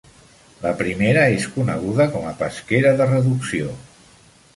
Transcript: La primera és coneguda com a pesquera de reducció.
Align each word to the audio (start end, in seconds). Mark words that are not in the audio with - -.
La 0.61 0.69
primera 0.77 1.25
és 1.33 1.45
coneguda 1.57 2.07
com 2.15 2.25
a 2.31 2.31
pesquera 2.39 2.95
de 3.03 3.07
reducció. 3.13 3.75